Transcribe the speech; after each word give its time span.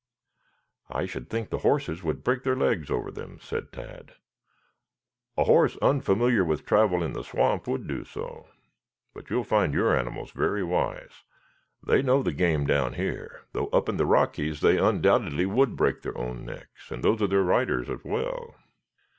"I 0.89 1.05
should 1.05 1.29
think 1.29 1.51
the 1.51 1.59
horses 1.59 2.01
would 2.01 2.23
break 2.23 2.41
their 2.41 2.55
legs 2.55 2.89
over 2.89 3.11
them," 3.11 3.37
said 3.39 3.71
Tad. 3.71 4.13
"A 5.37 5.43
horse 5.43 5.77
unfamiliar 5.79 6.43
with 6.43 6.65
travel 6.65 7.03
in 7.03 7.13
the 7.13 7.23
swamp 7.23 7.67
would 7.67 7.85
do 7.85 8.03
so. 8.03 8.47
But 9.13 9.29
you 9.29 9.35
will 9.35 9.43
find 9.43 9.75
your 9.75 9.95
animals 9.95 10.31
very 10.31 10.63
wise. 10.63 11.21
They 11.85 12.01
know 12.01 12.23
the 12.23 12.33
game 12.33 12.65
down 12.65 12.93
here, 12.93 13.41
though 13.51 13.67
up 13.67 13.87
in 13.87 13.97
the 13.97 14.07
Rockies 14.07 14.61
they 14.61 14.79
undoubtedly 14.79 15.45
would 15.45 15.75
break 15.75 16.01
their 16.01 16.17
own 16.17 16.45
necks 16.45 16.89
and 16.89 17.03
those 17.03 17.21
of 17.21 17.29
their 17.29 17.43
riders 17.43 17.87
as 17.87 18.03
well." 18.03 18.55